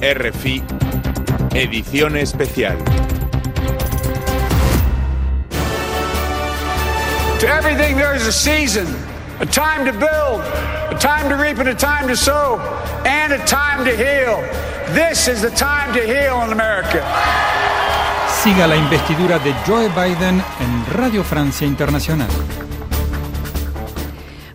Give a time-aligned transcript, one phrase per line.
[0.00, 0.62] RFI,
[1.54, 2.76] edición especial.
[7.40, 8.86] To everything there is a season,
[9.40, 10.40] a time to build,
[10.90, 12.58] a time to reap and a time to sow,
[13.06, 14.40] and a time to heal.
[14.94, 17.02] This is the time to heal in America.
[18.42, 22.28] Siga la investidura de Joe Biden en Radio Francia Internacional.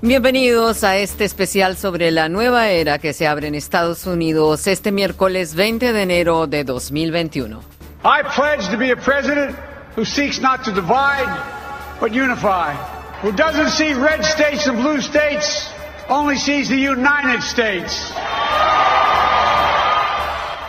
[0.04, 4.91] Bienvenidos a este especial sobre la nueva era que se abre en Estados Unidos este
[4.91, 7.61] miércoles 20 de enero de 2021.
[8.04, 9.55] I pledge to be a president
[9.96, 11.29] who seeks not to divide,
[12.00, 12.74] but unify,
[13.21, 15.69] who doesn't see red states and blue states,
[16.10, 18.11] only sees the United States.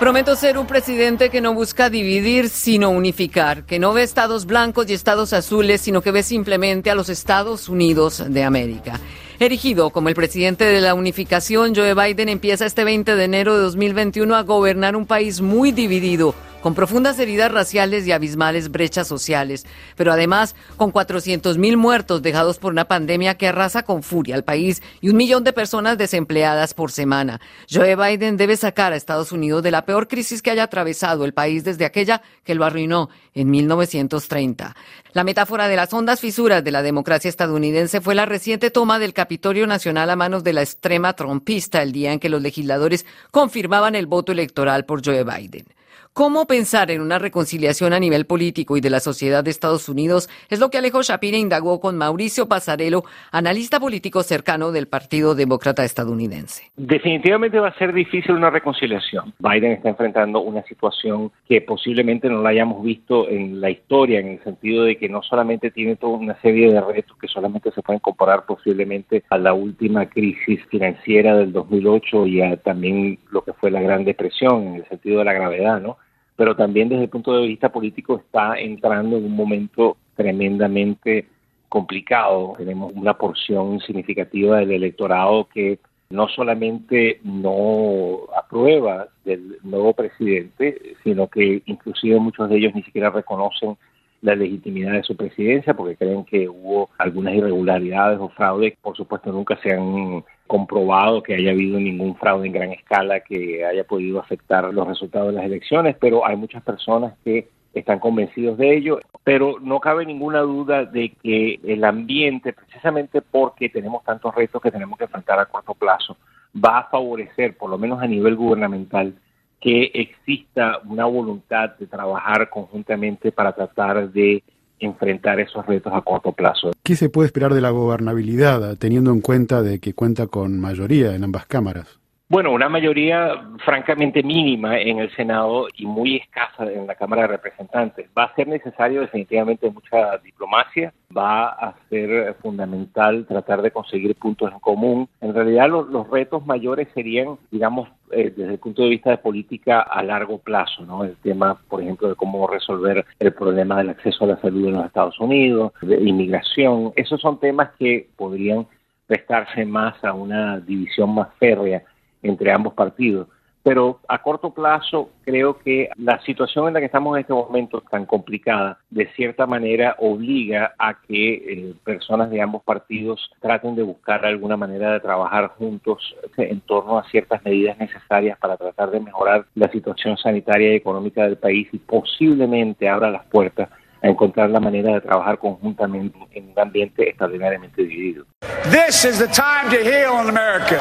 [0.02, 4.90] Prometo ser un presidente que no busca dividir, sino unificar, que no ve estados blancos
[4.90, 8.98] y estados azules, sino que ve simplemente a los Estados Unidos de América.
[9.38, 13.62] Erigido como el presidente de la unificación, Joe Biden empieza este 20 de enero de
[13.62, 19.66] 2021 a gobernar un país muy dividido con profundas heridas raciales y abismales brechas sociales,
[19.96, 24.44] pero además con 400 mil muertos dejados por una pandemia que arrasa con furia al
[24.44, 27.40] país y un millón de personas desempleadas por semana.
[27.70, 31.34] Joe Biden debe sacar a Estados Unidos de la peor crisis que haya atravesado el
[31.34, 34.76] país desde aquella que lo arruinó en 1930.
[35.12, 39.12] La metáfora de las hondas fisuras de la democracia estadounidense fue la reciente toma del
[39.12, 43.94] Capitolio Nacional a manos de la extrema trompista el día en que los legisladores confirmaban
[43.94, 45.66] el voto electoral por Joe Biden.
[46.14, 50.28] ¿Cómo pensar en una reconciliación a nivel político y de la sociedad de Estados Unidos?
[50.50, 55.86] Es lo que Alejo Shapira indagó con Mauricio Pasarelo, analista político cercano del Partido Demócrata
[55.86, 56.70] estadounidense.
[56.76, 59.32] Definitivamente va a ser difícil una reconciliación.
[59.38, 64.32] Biden está enfrentando una situación que posiblemente no la hayamos visto en la historia, en
[64.32, 67.80] el sentido de que no solamente tiene toda una serie de retos que solamente se
[67.80, 73.54] pueden comparar posiblemente a la última crisis financiera del 2008 y a también lo que
[73.54, 75.96] fue la Gran Depresión, en el sentido de la gravedad, ¿no?
[76.36, 81.26] Pero también desde el punto de vista político está entrando en un momento tremendamente
[81.68, 82.54] complicado.
[82.58, 85.78] Tenemos una porción significativa del electorado que
[86.10, 93.10] no solamente no aprueba del nuevo presidente, sino que inclusive muchos de ellos ni siquiera
[93.10, 93.76] reconocen
[94.20, 98.74] la legitimidad de su presidencia porque creen que hubo algunas irregularidades o fraudes.
[98.80, 103.64] Por supuesto, nunca se han comprobado que haya habido ningún fraude en gran escala que
[103.64, 108.58] haya podido afectar los resultados de las elecciones, pero hay muchas personas que están convencidos
[108.58, 114.34] de ello, pero no cabe ninguna duda de que el ambiente, precisamente porque tenemos tantos
[114.34, 116.18] retos que tenemos que enfrentar a corto plazo,
[116.54, 119.14] va a favorecer, por lo menos a nivel gubernamental,
[119.58, 124.42] que exista una voluntad de trabajar conjuntamente para tratar de
[124.86, 126.72] enfrentar esos retos a corto plazo.
[126.82, 131.14] ¿Qué se puede esperar de la gobernabilidad, teniendo en cuenta de que cuenta con mayoría
[131.14, 132.01] en ambas cámaras?
[132.28, 137.28] Bueno, una mayoría francamente mínima en el Senado y muy escasa en la Cámara de
[137.28, 138.08] Representantes.
[138.16, 144.50] Va a ser necesario definitivamente mucha diplomacia, va a ser fundamental tratar de conseguir puntos
[144.50, 145.08] en común.
[145.20, 149.82] En realidad los, retos mayores serían, digamos, eh, desde el punto de vista de política
[149.82, 151.04] a largo plazo, ¿no?
[151.04, 154.74] El tema, por ejemplo, de cómo resolver el problema del acceso a la salud en
[154.74, 156.94] los Estados Unidos, de inmigración.
[156.96, 158.66] Esos son temas que podrían
[159.06, 161.82] prestarse más a una división más férrea
[162.22, 163.28] entre ambos partidos.
[163.62, 167.80] Pero a corto plazo creo que la situación en la que estamos en este momento
[167.88, 173.84] tan complicada, de cierta manera obliga a que eh, personas de ambos partidos traten de
[173.84, 178.98] buscar alguna manera de trabajar juntos en torno a ciertas medidas necesarias para tratar de
[178.98, 183.68] mejorar la situación sanitaria y económica del país y posiblemente abra las puertas
[184.02, 188.24] a encontrar la manera de trabajar conjuntamente en un ambiente extraordinariamente dividido.
[188.64, 190.80] This is the time to heal America.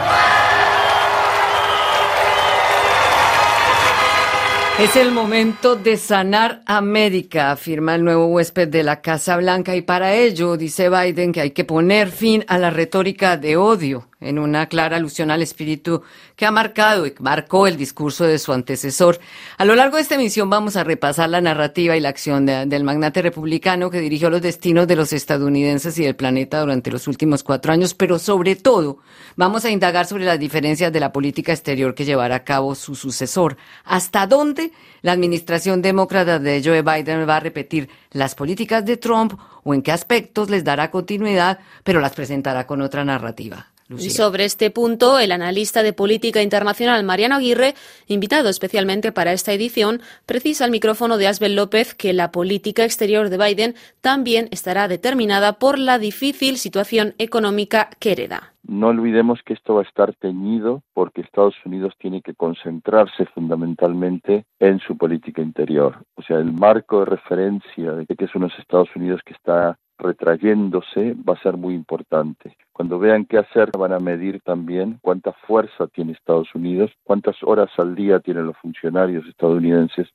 [4.79, 9.81] Es el momento de sanar América, afirma el nuevo huésped de la Casa Blanca, y
[9.81, 14.39] para ello dice Biden que hay que poner fin a la retórica de odio en
[14.39, 16.03] una clara alusión al espíritu
[16.35, 19.19] que ha marcado y marcó el discurso de su antecesor.
[19.57, 22.83] A lo largo de esta emisión vamos a repasar la narrativa y la acción del
[22.83, 27.43] magnate republicano que dirigió los destinos de los estadounidenses y del planeta durante los últimos
[27.43, 28.99] cuatro años, pero sobre todo
[29.35, 32.95] vamos a indagar sobre las diferencias de la política exterior que llevará a cabo su
[32.95, 33.57] sucesor.
[33.83, 34.71] ¿Hasta dónde
[35.01, 39.33] la administración demócrata de Joe Biden va a repetir las políticas de Trump
[39.63, 43.71] o en qué aspectos les dará continuidad, pero las presentará con otra narrativa?
[43.97, 47.75] Y sobre este punto, el analista de política internacional Mariano Aguirre,
[48.07, 53.29] invitado especialmente para esta edición, precisa al micrófono de Asbel López que la política exterior
[53.29, 58.53] de Biden también estará determinada por la difícil situación económica que hereda.
[58.63, 64.45] No olvidemos que esto va a estar teñido porque Estados Unidos tiene que concentrarse fundamentalmente
[64.59, 66.05] en su política interior.
[66.15, 71.15] O sea, el marco de referencia de que es unos Estados Unidos que está retrayéndose
[71.27, 72.57] va a ser muy importante.
[72.73, 77.69] Cuando vean qué hacer, van a medir también cuánta fuerza tiene Estados Unidos, cuántas horas
[77.77, 80.09] al día tienen los funcionarios estadounidenses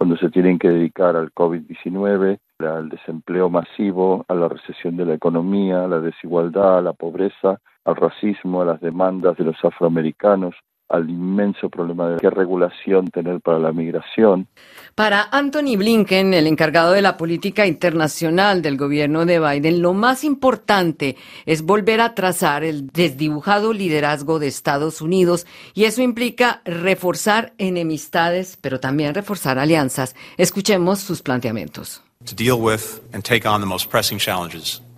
[0.00, 5.12] cuando se tienen que dedicar al COVID-19, al desempleo masivo, a la recesión de la
[5.12, 10.54] economía, a la desigualdad, a la pobreza, al racismo, a las demandas de los afroamericanos,
[10.90, 14.48] al inmenso problema de qué regulación tener para la migración.
[14.96, 20.24] Para Anthony Blinken, el encargado de la política internacional del gobierno de Biden, lo más
[20.24, 21.16] importante
[21.46, 28.58] es volver a trazar el desdibujado liderazgo de Estados Unidos y eso implica reforzar enemistades,
[28.60, 30.16] pero también reforzar alianzas.
[30.36, 32.02] Escuchemos sus planteamientos.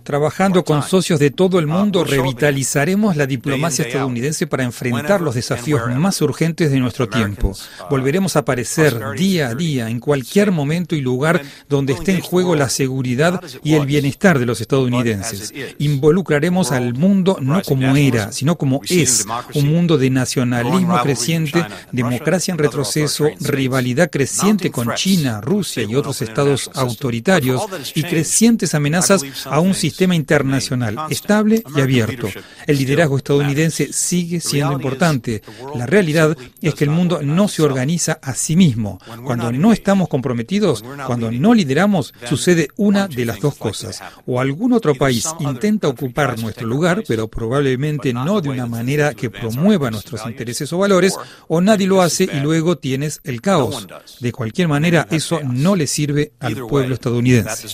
[0.03, 5.81] Trabajando con socios de todo el mundo, revitalizaremos la diplomacia estadounidense para enfrentar los desafíos
[5.95, 7.53] más urgentes de nuestro tiempo.
[7.89, 12.55] Volveremos a aparecer día a día en cualquier momento y lugar donde esté en juego
[12.55, 15.53] la seguridad y el bienestar de los estadounidenses.
[15.79, 22.51] Involucraremos al mundo no como era, sino como es, un mundo de nacionalismo creciente, democracia
[22.51, 27.63] en retroceso, rivalidad creciente con China, Rusia y otros estados autoritarios
[27.95, 32.27] y crecientes amenazas a un sistema sistema internacional estable y abierto.
[32.65, 35.43] El liderazgo estadounidense sigue siendo importante.
[35.75, 38.99] La realidad es que el mundo no se organiza a sí mismo.
[39.23, 44.01] Cuando no estamos comprometidos, cuando no lideramos, sucede una de las dos cosas.
[44.25, 49.29] O algún otro país intenta ocupar nuestro lugar, pero probablemente no de una manera que
[49.29, 51.15] promueva nuestros intereses o valores,
[51.47, 53.87] o nadie lo hace y luego tienes el caos.
[54.19, 57.67] De cualquier manera, eso no le sirve al pueblo estadounidense.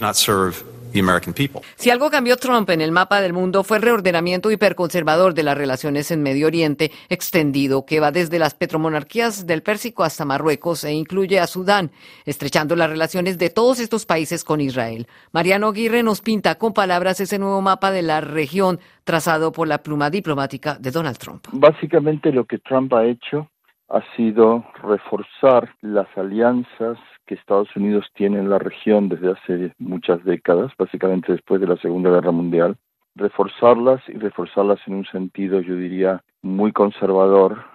[1.76, 5.58] Si algo cambió Trump en el mapa del mundo fue el reordenamiento hiperconservador de las
[5.58, 10.94] relaciones en Medio Oriente extendido, que va desde las petromonarquías del Pérsico hasta Marruecos e
[10.94, 11.92] incluye a Sudán,
[12.26, 15.08] estrechando las relaciones de todos estos países con Israel.
[15.32, 19.84] Mariano Aguirre nos pinta con palabras ese nuevo mapa de la región trazado por la
[19.84, 21.46] pluma diplomática de Donald Trump.
[21.52, 23.50] Básicamente lo que Trump ha hecho
[23.90, 26.98] ha sido reforzar las alianzas
[27.30, 31.78] que Estados Unidos tiene en la región desde hace muchas décadas, básicamente después de la
[31.78, 32.76] Segunda Guerra Mundial,
[33.14, 37.66] reforzarlas y reforzarlas en un sentido, yo diría, muy conservador,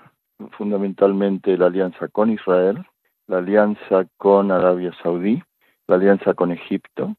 [0.59, 2.85] fundamentalmente la alianza con Israel,
[3.29, 5.41] la alianza con Arabia Saudí,
[5.87, 7.15] la alianza con Egipto,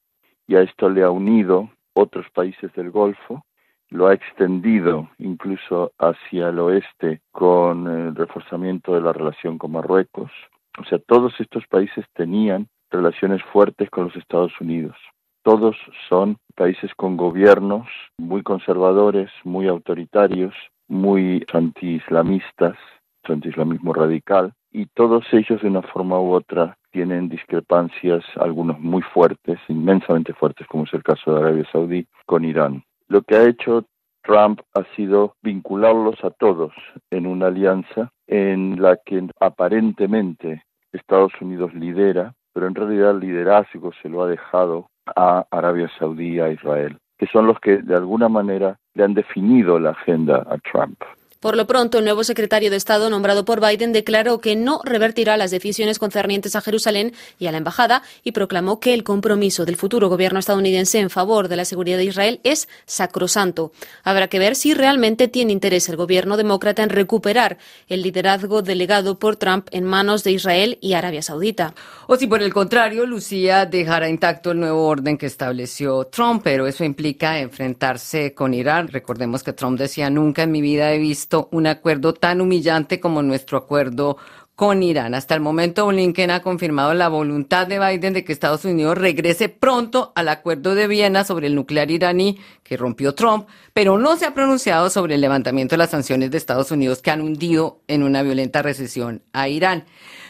[0.46, 3.46] y a esto le ha unido otros países del Golfo,
[3.92, 10.32] lo ha extendido incluso hacia el oeste con el reforzamiento de la relación con Marruecos,
[10.78, 14.96] o sea, todos estos países tenían relaciones fuertes con los Estados Unidos.
[15.44, 15.76] Todos
[16.10, 17.88] son países con gobiernos
[18.18, 20.54] muy conservadores, muy autoritarios,
[20.88, 22.76] muy anti-islamistas,
[23.24, 29.60] anti-islamismo radical, y todos ellos de una forma u otra tienen discrepancias, algunos muy fuertes,
[29.68, 32.84] inmensamente fuertes, como es el caso de Arabia Saudí, con Irán.
[33.08, 33.86] Lo que ha hecho
[34.24, 36.74] Trump ha sido vincularlos a todos
[37.12, 40.65] en una alianza en la que aparentemente
[40.96, 46.40] Estados Unidos lidera, pero en realidad el liderazgo se lo ha dejado a Arabia Saudí,
[46.40, 50.58] a Israel, que son los que de alguna manera le han definido la agenda a
[50.58, 51.02] Trump.
[51.40, 55.38] Por lo pronto, el nuevo secretario de Estado nombrado por Biden declaró que no revertirá
[55.38, 59.76] las decisiones concernientes a Jerusalén y a la embajada y proclamó que el compromiso del
[59.76, 63.74] futuro gobierno estadounidense en favor de la seguridad de Israel es sacrosanto.
[64.04, 67.58] Habrá que ver si realmente tiene interés el gobierno demócrata en recuperar
[67.90, 71.76] el liderazgo delegado por Trump en manos de Israel y Arabia Saudita.
[72.08, 76.66] O si por el contrario, Lucía dejará intacto el nuevo orden que estableció Trump, pero
[76.66, 78.88] eso implica enfrentarse con Irán.
[78.88, 83.22] Recordemos que Trump decía nunca en mi vida he visto un acuerdo tan humillante como
[83.22, 84.18] nuestro acuerdo
[84.56, 85.14] con Irán.
[85.14, 89.50] Hasta el momento, Blinken ha confirmado la voluntad de Biden de que Estados Unidos regrese
[89.50, 94.26] pronto al acuerdo de Viena sobre el nuclear iraní que rompió Trump, pero no se
[94.26, 98.04] ha pronunciado sobre el levantamiento de las sanciones de Estados Unidos que han hundido en
[98.04, 99.86] una violenta recesión a Irán.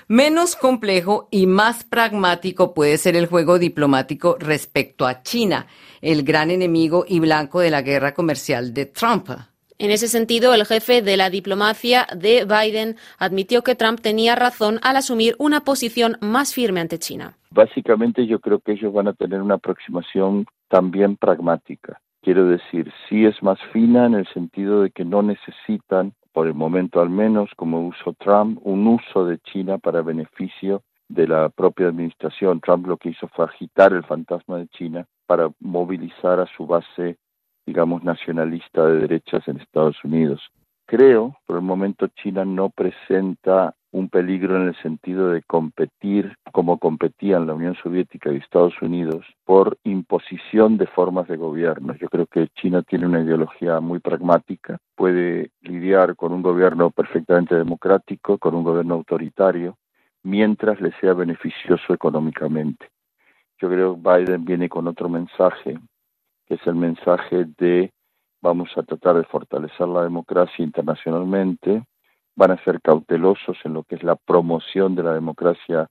[0.07, 5.67] Menos complejo y más pragmático puede ser el juego diplomático respecto a China,
[6.01, 9.29] el gran enemigo y blanco de la guerra comercial de Trump.
[9.77, 14.79] En ese sentido, el jefe de la diplomacia de Biden admitió que Trump tenía razón
[14.83, 17.33] al asumir una posición más firme ante China.
[17.51, 21.99] Básicamente yo creo que ellos van a tener una aproximación también pragmática.
[22.21, 26.53] Quiero decir, sí es más fina en el sentido de que no necesitan, por el
[26.53, 31.87] momento al menos, como usó Trump, un uso de China para beneficio de la propia
[31.87, 32.61] administración.
[32.61, 37.17] Trump lo que hizo fue agitar el fantasma de China para movilizar a su base,
[37.65, 40.41] digamos, nacionalista de derechas en Estados Unidos.
[40.87, 46.77] Creo, por el momento, China no presenta un peligro en el sentido de competir como
[46.77, 51.95] competían la Unión Soviética y Estados Unidos por imposición de formas de gobierno.
[51.95, 57.55] Yo creo que China tiene una ideología muy pragmática, puede lidiar con un gobierno perfectamente
[57.55, 59.77] democrático, con un gobierno autoritario,
[60.23, 62.89] mientras le sea beneficioso económicamente.
[63.59, 65.79] Yo creo que Biden viene con otro mensaje,
[66.45, 67.91] que es el mensaje de
[68.41, 71.83] vamos a tratar de fortalecer la democracia internacionalmente,
[72.35, 75.87] van a ser cautelosos en lo que es la promoción de la democracia,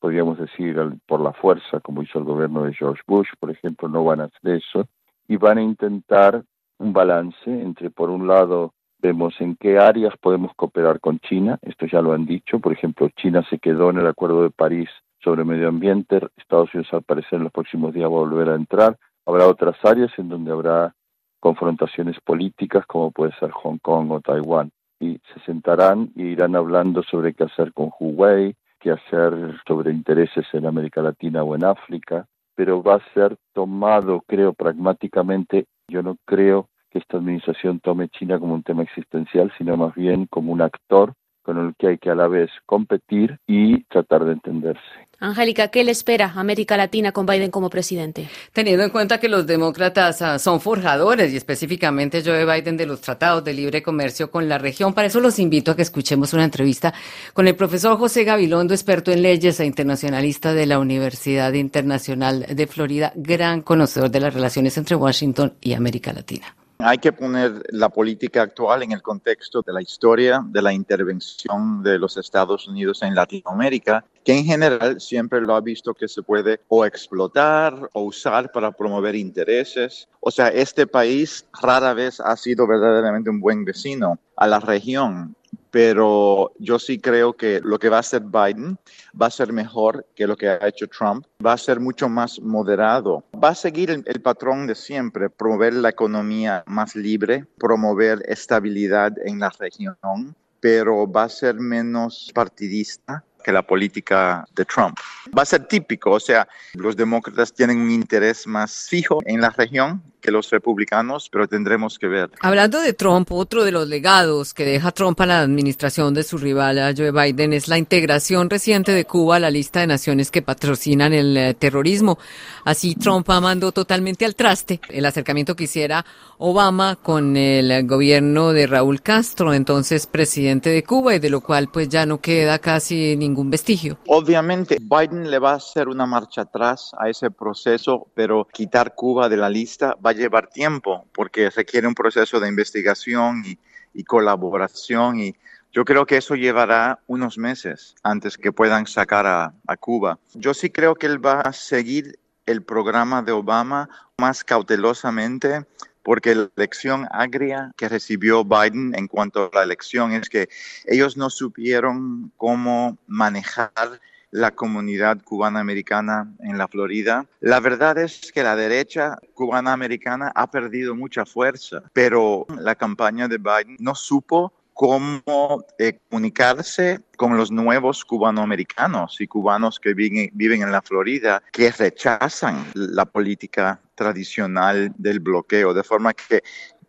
[0.00, 4.02] podríamos decir, por la fuerza, como hizo el gobierno de George Bush, por ejemplo, no
[4.04, 4.88] van a hacer eso,
[5.28, 6.42] y van a intentar
[6.78, 11.86] un balance entre, por un lado, vemos en qué áreas podemos cooperar con China, esto
[11.86, 14.88] ya lo han dicho, por ejemplo, China se quedó en el Acuerdo de París
[15.22, 18.56] sobre medio ambiente, Estados Unidos al parecer en los próximos días va a volver a
[18.56, 20.94] entrar, habrá otras áreas en donde habrá
[21.40, 24.70] confrontaciones políticas como puede ser Hong Kong o Taiwán.
[25.00, 30.46] Y se sentarán y irán hablando sobre qué hacer con Huawei, qué hacer sobre intereses
[30.52, 35.66] en América Latina o en África, pero va a ser tomado, creo, pragmáticamente.
[35.88, 40.26] Yo no creo que esta administración tome China como un tema existencial, sino más bien
[40.26, 41.12] como un actor
[41.42, 45.03] con el que hay que a la vez competir y tratar de entenderse.
[45.18, 48.28] Angélica, ¿qué le espera América Latina con Biden como presidente?
[48.52, 53.00] Teniendo en cuenta que los demócratas ah, son forjadores y específicamente Joe Biden de los
[53.00, 56.44] tratados de libre comercio con la región, para eso los invito a que escuchemos una
[56.44, 56.94] entrevista
[57.32, 62.66] con el profesor José Gabilondo, experto en leyes e internacionalista de la Universidad Internacional de
[62.66, 66.54] Florida, gran conocedor de las relaciones entre Washington y América Latina.
[66.78, 71.82] Hay que poner la política actual en el contexto de la historia de la intervención
[71.82, 76.22] de los Estados Unidos en Latinoamérica, que en general siempre lo ha visto que se
[76.22, 80.08] puede o explotar o usar para promover intereses.
[80.20, 85.36] O sea, este país rara vez ha sido verdaderamente un buen vecino a la región
[85.74, 88.78] pero yo sí creo que lo que va a hacer Biden
[89.20, 92.38] va a ser mejor que lo que ha hecho Trump, va a ser mucho más
[92.40, 98.22] moderado, va a seguir el, el, patrón de siempre, promover la economía más libre, promover
[98.28, 104.96] estabilidad en la región, pero va a ser menos partidista que la política de Trump.
[105.36, 109.50] Va a ser típico, o sea, los demócratas tienen un interés más fijo en la
[109.50, 112.30] región que los republicanos, pero tendremos que ver.
[112.40, 116.38] Hablando de Trump, otro de los legados que deja Trump a la administración de su
[116.38, 120.40] rival Joe Biden es la integración reciente de Cuba a la lista de naciones que
[120.40, 122.18] patrocinan el eh, terrorismo.
[122.64, 126.06] Así Trump mandó totalmente al traste el acercamiento que hiciera
[126.38, 131.68] Obama con el gobierno de Raúl Castro, entonces presidente de Cuba, y de lo cual
[131.70, 133.98] pues ya no queda casi ningún vestigio.
[134.06, 139.28] Obviamente Biden le va a hacer una marcha atrás a ese proceso, pero quitar Cuba
[139.28, 143.58] de la lista va llevar tiempo porque requiere un proceso de investigación y,
[144.04, 145.36] colaboración y
[145.72, 150.18] yo creo que eso llevará unos meses antes que puedan sacar a, a Cuba.
[150.34, 155.64] Yo sí creo que él va a seguir el programa de Obama más cautelosamente
[156.04, 160.48] porque la lección agria que recibió Biden en cuanto a la elección es que
[160.86, 164.00] ellos no supieron cómo manejar
[164.34, 167.24] la comunidad cubana-americana en la Florida.
[167.38, 173.38] La verdad es que la derecha cubana-americana ha perdido mucha fuerza, pero la campaña de
[173.38, 180.62] Biden no supo cómo eh, comunicarse con los nuevos cubanoamericanos y cubanos que viven, viven
[180.62, 186.42] en la Florida, que rechazan la política tradicional del bloqueo, de forma que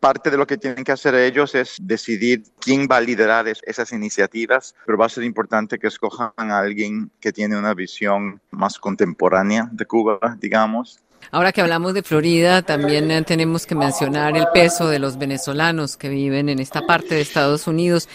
[0.05, 3.91] parte de lo que tienen que hacer ellos es decidir quién va a liderar esas
[3.91, 8.77] iniciativas, pero va a ser importante que escojan a alguien que tiene una visión más
[8.77, 10.99] contemporánea de Cuba, digamos.
[11.31, 15.97] Ahora que hablamos de Florida, también eh, tenemos que mencionar el peso de los venezolanos
[15.97, 18.07] que viven en esta parte de Estados Unidos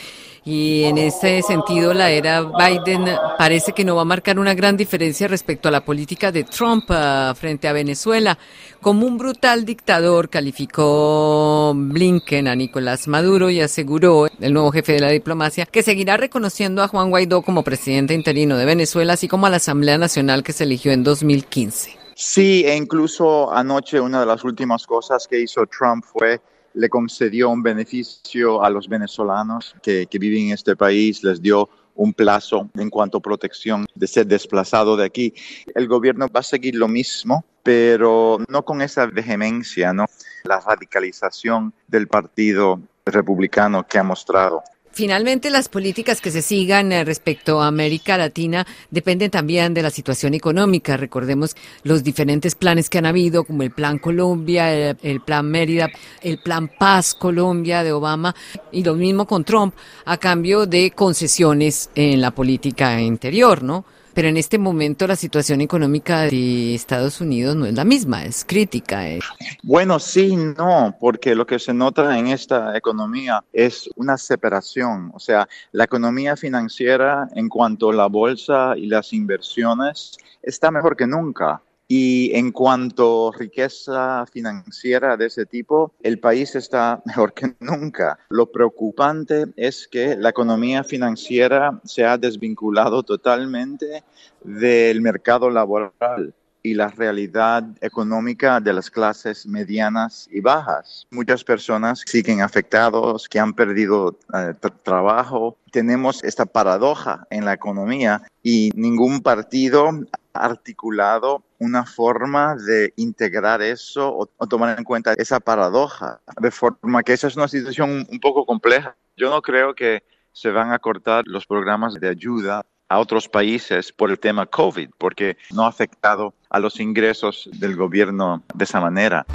[0.44, 3.04] y en ese sentido, la era Biden
[3.36, 6.90] parece que no va a marcar una gran diferencia respecto a la política de Trump
[6.90, 8.38] uh, frente a Venezuela.
[8.80, 15.00] Como un brutal dictador, calificó Blinken a Nicolás Maduro y aseguró, el nuevo jefe de
[15.00, 19.46] la diplomacia, que seguirá reconociendo a Juan Guaidó como presidente interino de Venezuela, así como
[19.46, 21.98] a la Asamblea Nacional que se eligió en 2015.
[22.14, 26.40] Sí, e incluso anoche una de las últimas cosas que hizo Trump fue
[26.74, 32.12] le concedió un beneficio a los venezolanos que, viven en este país, les dio un
[32.12, 35.34] plazo en cuanto a protección de ser desplazado de aquí.
[35.74, 40.06] El gobierno va a seguir lo mismo, pero no con esa vehemencia, ¿no?
[40.44, 44.62] la radicalización del Partido Republicano que ha mostrado.
[44.92, 49.90] Finalmente, las políticas que se sigan eh, respecto a América Latina dependen también de la
[49.90, 50.96] situación económica.
[50.96, 51.54] Recordemos
[51.84, 55.90] los diferentes planes que han habido, como el Plan Colombia, el, el, Plan Mérida,
[56.22, 58.34] el Plan Paz Colombia de Obama,
[58.72, 63.84] y lo mismo con Trump, a cambio de concesiones en la política interior, ¿no?
[64.14, 68.44] Pero en este momento la situación económica de Estados Unidos no es la misma, es
[68.44, 69.08] crítica.
[69.08, 69.20] ¿eh?
[69.62, 75.12] Bueno, sí, no, porque lo que se nota en esta economía es una separación.
[75.14, 80.96] O sea, la economía financiera en cuanto a la bolsa y las inversiones está mejor
[80.96, 81.62] que nunca.
[81.92, 88.16] Y en cuanto a riqueza financiera de ese tipo, el país está mejor que nunca.
[88.28, 94.04] Lo preocupante es que la economía financiera se ha desvinculado totalmente
[94.44, 96.32] del mercado laboral
[96.62, 101.06] y la realidad económica de las clases medianas y bajas.
[101.10, 104.54] Muchas personas siguen afectados, que han perdido eh,
[104.84, 105.56] trabajo.
[105.72, 109.90] Tenemos esta paradoja en la economía y ningún partido
[110.32, 117.12] articulado una forma de integrar eso o, tomar en cuenta esa paradoja, de forma que
[117.12, 118.96] esa es una situación un poco compleja.
[119.16, 123.92] Yo no creo que se van a cortar los programas de ayuda a otros países
[123.92, 128.80] por el tema COVID, porque no ha afectado a los ingresos del gobierno de esa
[128.80, 129.26] manera.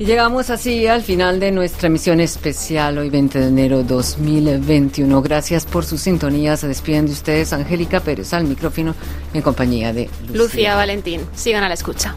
[0.00, 5.22] Y llegamos así al final de nuestra emisión especial hoy 20 de enero 2021.
[5.22, 6.56] Gracias por su sintonía.
[6.56, 8.94] Se despiden de ustedes Angélica Pérez al micrófono
[9.34, 11.22] en compañía de Lucía, Lucía Valentín.
[11.34, 12.14] Sigan a la escucha.